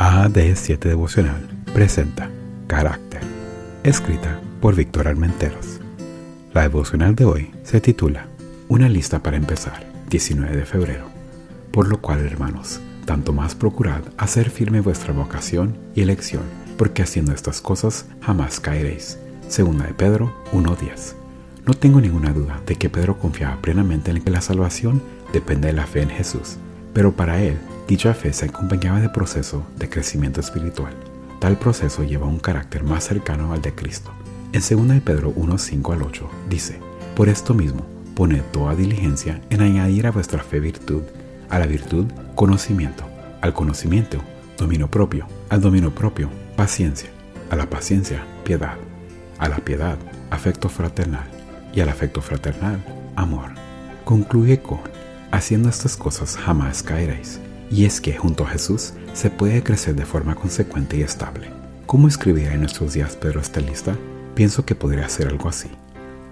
AD7 0.00 0.78
Devocional 0.78 1.46
presenta 1.74 2.30
Carácter, 2.66 3.20
escrita 3.84 4.40
por 4.58 4.74
Víctor 4.74 5.08
Armenteros. 5.08 5.78
La 6.54 6.62
devocional 6.62 7.14
de 7.14 7.26
hoy 7.26 7.50
se 7.64 7.82
titula 7.82 8.26
Una 8.68 8.88
lista 8.88 9.22
para 9.22 9.36
empezar, 9.36 9.84
19 10.08 10.56
de 10.56 10.64
febrero. 10.64 11.04
Por 11.70 11.86
lo 11.86 12.00
cual, 12.00 12.20
hermanos, 12.24 12.80
tanto 13.04 13.34
más 13.34 13.54
procurad 13.54 14.00
hacer 14.16 14.48
firme 14.48 14.80
vuestra 14.80 15.12
vocación 15.12 15.76
y 15.94 16.00
elección, 16.00 16.44
porque 16.78 17.02
haciendo 17.02 17.34
estas 17.34 17.60
cosas 17.60 18.06
jamás 18.22 18.58
caeréis. 18.58 19.18
Segunda 19.48 19.84
de 19.84 19.92
Pedro 19.92 20.34
1.10. 20.54 21.12
No 21.66 21.74
tengo 21.74 22.00
ninguna 22.00 22.32
duda 22.32 22.58
de 22.64 22.76
que 22.76 22.88
Pedro 22.88 23.18
confiaba 23.18 23.60
plenamente 23.60 24.10
en 24.12 24.22
que 24.22 24.30
la 24.30 24.40
salvación 24.40 25.02
depende 25.34 25.66
de 25.66 25.74
la 25.74 25.86
fe 25.86 26.00
en 26.00 26.08
Jesús, 26.08 26.56
pero 26.94 27.12
para 27.12 27.42
él 27.42 27.58
Dicha 27.90 28.14
fe 28.14 28.32
se 28.32 28.44
acompañaba 28.44 29.00
de 29.00 29.08
proceso 29.08 29.66
de 29.76 29.88
crecimiento 29.88 30.38
espiritual. 30.38 30.94
Tal 31.40 31.58
proceso 31.58 32.04
lleva 32.04 32.28
un 32.28 32.38
carácter 32.38 32.84
más 32.84 33.02
cercano 33.02 33.52
al 33.52 33.62
de 33.62 33.74
Cristo. 33.74 34.12
En 34.52 34.60
2 34.60 34.94
de 34.94 35.00
Pedro 35.00 35.32
1, 35.34 35.58
5 35.58 35.92
al 35.92 36.02
8 36.02 36.30
dice, 36.48 36.78
Por 37.16 37.28
esto 37.28 37.52
mismo, 37.52 37.84
poned 38.14 38.42
toda 38.52 38.76
diligencia 38.76 39.40
en 39.50 39.60
añadir 39.62 40.06
a 40.06 40.12
vuestra 40.12 40.40
fe 40.40 40.60
virtud, 40.60 41.02
a 41.48 41.58
la 41.58 41.66
virtud 41.66 42.06
conocimiento, 42.36 43.02
al 43.40 43.54
conocimiento 43.54 44.18
dominio 44.56 44.88
propio, 44.88 45.26
al 45.48 45.60
dominio 45.60 45.92
propio 45.92 46.30
paciencia, 46.54 47.10
a 47.50 47.56
la 47.56 47.68
paciencia 47.68 48.24
piedad, 48.44 48.76
a 49.40 49.48
la 49.48 49.56
piedad 49.56 49.98
afecto 50.30 50.68
fraternal 50.68 51.28
y 51.74 51.80
al 51.80 51.88
afecto 51.88 52.22
fraternal 52.22 52.84
amor. 53.16 53.50
Concluye 54.04 54.62
con, 54.62 54.78
haciendo 55.32 55.68
estas 55.68 55.96
cosas 55.96 56.36
jamás 56.36 56.84
caeréis 56.84 57.40
y 57.70 57.84
es 57.84 58.00
que 58.00 58.16
junto 58.16 58.44
a 58.44 58.48
Jesús 58.48 58.92
se 59.14 59.30
puede 59.30 59.62
crecer 59.62 59.94
de 59.94 60.04
forma 60.04 60.34
consecuente 60.34 60.96
y 60.96 61.02
estable. 61.02 61.48
¿Cómo 61.86 62.08
escribiría 62.08 62.54
en 62.54 62.60
nuestros 62.60 62.92
días 62.92 63.16
Pedro 63.16 63.40
esta 63.40 63.60
lista? 63.60 63.96
Pienso 64.34 64.64
que 64.64 64.74
podría 64.74 65.08
ser 65.08 65.28
algo 65.28 65.48
así. 65.48 65.68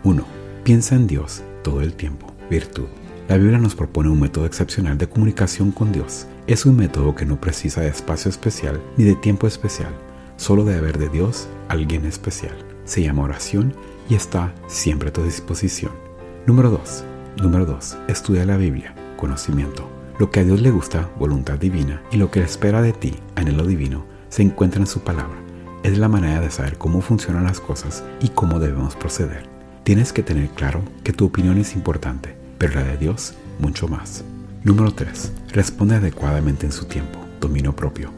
1. 0.05 0.25
Piensa 0.65 0.95
en 0.95 1.07
Dios 1.07 1.43
todo 1.63 1.81
el 1.81 1.95
tiempo. 1.95 2.33
Virtud. 2.51 2.87
La 3.29 3.37
Biblia 3.37 3.59
nos 3.59 3.75
propone 3.75 4.09
un 4.09 4.21
método 4.21 4.47
excepcional 4.47 4.97
de 4.97 5.09
comunicación 5.09 5.71
con 5.71 5.93
Dios. 5.93 6.27
Es 6.47 6.65
un 6.65 6.77
método 6.77 7.15
que 7.15 7.27
no 7.27 7.41
precisa 7.41 7.83
de 7.83 7.89
espacio 7.89 8.31
especial 8.31 8.81
ni 8.97 9.05
de 9.05 9.15
tiempo 9.15 9.47
especial, 9.47 9.93
solo 10.37 10.65
de 10.65 10.77
haber 10.77 10.99
de 10.99 11.09
Dios 11.09 11.49
alguien 11.69 12.07
especial. 12.07 12.57
Se 12.85 13.03
llama 13.03 13.25
oración 13.25 13.75
y 14.09 14.15
está 14.15 14.55
siempre 14.67 15.11
a 15.11 15.13
tu 15.13 15.23
disposición. 15.23 15.93
Número 16.47 16.71
2. 16.71 17.05
Número 17.43 17.67
2. 17.67 17.99
Estudia 18.09 18.47
la 18.47 18.57
Biblia. 18.57 18.95
Conocimiento. 19.19 19.98
Lo 20.19 20.33
que 20.33 20.41
a 20.41 20.45
Dios 20.45 20.61
le 20.61 20.73
gusta, 20.73 21.09
voluntad 21.17 21.59
divina, 21.59 22.03
y 22.11 22.17
lo 22.17 22.29
que 22.33 22.41
espera 22.41 22.83
de 22.83 22.93
ti, 22.93 23.15
anhelo 23.37 23.65
divino, 23.65 24.05
se 24.31 24.43
encuentra 24.43 24.81
en 24.81 24.89
su 24.89 24.99
palabra. 25.03 25.39
Es 25.85 25.97
la 25.97 26.09
manera 26.09 26.41
de 26.41 26.51
saber 26.51 26.77
cómo 26.77 27.03
funcionan 27.03 27.45
las 27.45 27.61
cosas 27.61 28.03
y 28.21 28.31
cómo 28.31 28.59
debemos 28.59 28.97
proceder. 28.97 29.49
Tienes 29.85 30.13
que 30.13 30.25
tener 30.25 30.49
claro 30.49 30.83
que 31.05 31.13
tu 31.13 31.25
opinión 31.25 31.57
es 31.59 31.77
importante, 31.77 32.35
pero 32.59 32.75
la 32.75 32.83
de 32.83 32.97
Dios 32.97 33.35
mucho 33.61 33.87
más. 33.87 34.25
Número 34.65 34.91
3. 34.93 35.31
Responde 35.53 35.95
adecuadamente 35.95 36.67
en 36.67 36.73
su 36.73 36.87
tiempo. 36.87 37.21
Dominio 37.41 37.77
propio. 37.77 38.11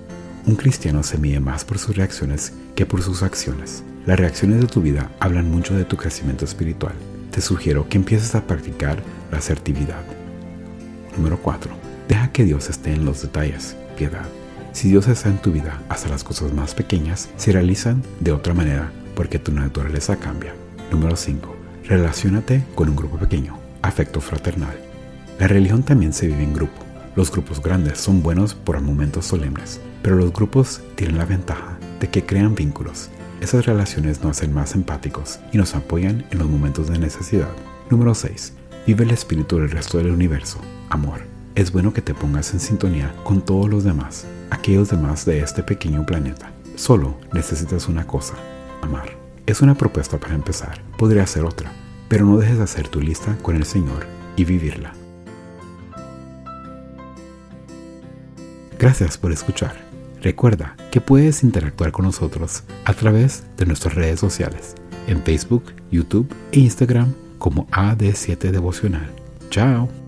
Un 0.47 0.57
cristiano 0.57 1.03
se 1.03 1.19
mide 1.19 1.39
más 1.39 1.67
por 1.67 1.79
sus 1.79 1.99
reacciones 1.99 2.55
que 2.77 2.87
por 2.87 3.03
sus 3.03 3.23
acciones. 3.23 3.85
Las 4.07 4.19
reacciones 4.19 4.63
de 4.63 4.69
tu 4.69 4.81
vida 4.81 5.11
hablan 5.21 5.51
mucho 5.51 5.75
de 5.75 5.85
tu 5.85 5.99
crecimiento 5.99 6.47
espiritual. 6.47 6.95
Te 7.31 7.43
sugiero 7.43 7.91
que 7.91 7.99
empieces 7.99 8.35
a 8.35 8.47
practicar 8.47 9.03
la 9.31 9.37
asertividad. 9.37 10.03
Número 11.15 11.37
4 11.37 11.90
Deja 12.11 12.33
que 12.33 12.45
Dios 12.45 12.69
esté 12.69 12.93
en 12.93 13.05
los 13.05 13.23
detalles, 13.23 13.77
piedad. 13.97 14.27
Si 14.73 14.89
Dios 14.89 15.07
está 15.07 15.29
en 15.29 15.39
tu 15.39 15.53
vida, 15.53 15.81
hasta 15.89 16.09
las 16.09 16.25
cosas 16.25 16.53
más 16.53 16.75
pequeñas 16.75 17.29
se 17.37 17.53
realizan 17.53 18.03
de 18.19 18.33
otra 18.33 18.53
manera 18.53 18.91
porque 19.15 19.39
tu 19.39 19.53
naturaleza 19.53 20.17
cambia. 20.17 20.53
Número 20.91 21.15
5. 21.15 21.55
Relaciónate 21.85 22.65
con 22.75 22.89
un 22.89 22.97
grupo 22.97 23.17
pequeño, 23.17 23.57
afecto 23.83 24.21
fraternal. 24.21 24.77
La 25.39 25.47
religión 25.47 25.85
también 25.85 26.13
se 26.13 26.27
vive 26.27 26.43
en 26.43 26.53
grupo. 26.53 26.85
Los 27.15 27.31
grupos 27.31 27.63
grandes 27.63 28.01
son 28.01 28.25
buenos 28.25 28.57
por 28.57 28.81
momentos 28.81 29.27
solemnes, 29.27 29.81
pero 30.03 30.17
los 30.17 30.33
grupos 30.33 30.81
tienen 30.97 31.17
la 31.17 31.27
ventaja 31.27 31.79
de 32.01 32.09
que 32.09 32.27
crean 32.27 32.57
vínculos. 32.57 33.09
Esas 33.41 33.67
relaciones 33.67 34.21
nos 34.21 34.39
hacen 34.39 34.53
más 34.53 34.75
empáticos 34.75 35.39
y 35.53 35.59
nos 35.59 35.77
apoyan 35.77 36.27
en 36.33 36.41
los 36.41 36.49
momentos 36.49 36.89
de 36.89 36.99
necesidad. 36.99 37.53
Número 37.89 38.17
6. 38.17 38.55
Vive 38.85 39.05
el 39.05 39.13
espíritu 39.13 39.59
del 39.59 39.71
resto 39.71 39.99
del 39.99 40.11
universo, 40.11 40.59
amor 40.89 41.40
es 41.55 41.73
bueno 41.73 41.93
que 41.93 42.03
te 42.03 42.15
pongas 42.15 42.53
en 42.53 42.61
sintonía 42.61 43.15
con 43.25 43.43
todos 43.43 43.69
los 43.69 43.85
demás, 43.85 44.27
aquellos 44.51 44.91
demás 44.91 45.25
de 45.25 45.41
este 45.41 45.63
pequeño 45.63 46.07
planeta. 46.07 46.53
Solo 46.77 47.17
necesitas 47.33 47.89
una 47.89 48.07
cosa, 48.07 48.35
amar. 48.83 49.19
Es 49.47 49.61
una 49.61 49.75
propuesta 49.75 50.19
para 50.19 50.35
empezar, 50.35 50.83
podría 50.97 51.27
ser 51.27 51.45
otra, 51.45 51.73
pero 52.09 52.25
no 52.25 52.39
dejes 52.39 52.59
de 52.59 52.65
hacer 52.65 52.89
tu 52.89 53.01
lista 53.01 53.37
con 53.43 53.57
el 53.57 53.65
Señor 53.65 54.07
y 54.37 54.45
vivirla. 54.45 54.95
Gracias 58.79 59.19
por 59.19 59.33
escuchar. 59.33 59.77
Recuerda 60.23 60.77
que 60.91 61.01
puedes 61.01 61.43
interactuar 61.43 61.93
con 61.93 62.05
nosotros 62.05 62.63
a 62.85 62.95
través 62.95 63.45
de 63.57 63.67
nuestras 63.67 63.95
redes 63.95 64.21
sociales, 64.21 64.75
en 65.07 65.23
Facebook, 65.23 65.65
YouTube 65.91 66.33
e 66.53 66.61
Instagram 66.61 67.13
como 67.39 67.67
AD7 67.69 68.51
Devocional. 68.51 69.11
Chao. 69.51 70.00